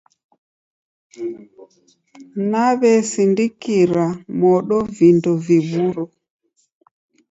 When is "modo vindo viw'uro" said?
4.41-6.03